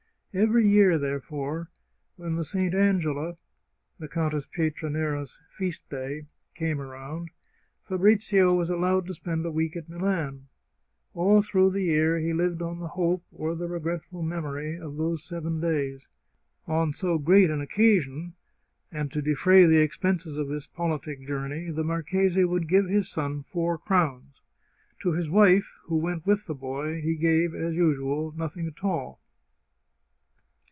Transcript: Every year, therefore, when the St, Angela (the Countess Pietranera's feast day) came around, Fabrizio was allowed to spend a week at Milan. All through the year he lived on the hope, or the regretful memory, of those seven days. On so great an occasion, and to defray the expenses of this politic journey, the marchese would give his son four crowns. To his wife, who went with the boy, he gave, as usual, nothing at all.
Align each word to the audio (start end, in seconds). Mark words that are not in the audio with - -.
Every 0.33 0.65
year, 0.65 0.97
therefore, 0.97 1.69
when 2.15 2.37
the 2.37 2.45
St, 2.45 2.73
Angela 2.73 3.35
(the 3.99 4.07
Countess 4.07 4.47
Pietranera's 4.47 5.37
feast 5.57 5.89
day) 5.89 6.27
came 6.55 6.79
around, 6.79 7.31
Fabrizio 7.83 8.53
was 8.53 8.69
allowed 8.69 9.07
to 9.07 9.13
spend 9.13 9.45
a 9.45 9.51
week 9.51 9.75
at 9.75 9.89
Milan. 9.89 10.47
All 11.13 11.41
through 11.41 11.71
the 11.71 11.81
year 11.83 12.17
he 12.17 12.31
lived 12.31 12.61
on 12.61 12.79
the 12.79 12.87
hope, 12.87 13.25
or 13.33 13.55
the 13.55 13.67
regretful 13.67 14.23
memory, 14.23 14.77
of 14.79 14.95
those 14.95 15.21
seven 15.21 15.59
days. 15.59 16.07
On 16.65 16.93
so 16.93 17.17
great 17.17 17.49
an 17.49 17.59
occasion, 17.59 18.31
and 18.89 19.11
to 19.11 19.21
defray 19.21 19.65
the 19.65 19.81
expenses 19.81 20.37
of 20.37 20.47
this 20.47 20.65
politic 20.65 21.27
journey, 21.27 21.71
the 21.71 21.83
marchese 21.83 22.45
would 22.45 22.69
give 22.69 22.87
his 22.87 23.09
son 23.09 23.43
four 23.43 23.77
crowns. 23.77 24.39
To 25.01 25.11
his 25.11 25.29
wife, 25.29 25.73
who 25.87 25.97
went 25.97 26.25
with 26.25 26.45
the 26.45 26.55
boy, 26.55 27.01
he 27.01 27.15
gave, 27.17 27.53
as 27.53 27.75
usual, 27.75 28.31
nothing 28.31 28.65
at 28.67 28.81
all. 28.81 29.17